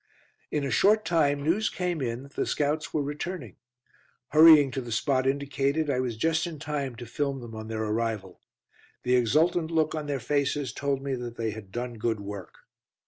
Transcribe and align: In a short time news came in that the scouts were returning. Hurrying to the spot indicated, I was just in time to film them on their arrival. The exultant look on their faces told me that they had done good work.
In 0.49 0.63
a 0.63 0.71
short 0.71 1.05
time 1.05 1.43
news 1.43 1.69
came 1.69 2.01
in 2.01 2.23
that 2.23 2.33
the 2.33 2.47
scouts 2.47 2.91
were 2.91 3.03
returning. 3.03 3.57
Hurrying 4.29 4.71
to 4.71 4.81
the 4.81 4.91
spot 4.91 5.27
indicated, 5.27 5.91
I 5.91 5.99
was 5.99 6.17
just 6.17 6.47
in 6.47 6.57
time 6.57 6.95
to 6.95 7.05
film 7.05 7.39
them 7.39 7.53
on 7.53 7.67
their 7.67 7.83
arrival. 7.83 8.41
The 9.03 9.15
exultant 9.15 9.69
look 9.69 9.93
on 9.93 10.07
their 10.07 10.19
faces 10.19 10.73
told 10.73 11.03
me 11.03 11.13
that 11.13 11.35
they 11.37 11.51
had 11.51 11.71
done 11.71 11.99
good 11.99 12.19
work. 12.19 12.61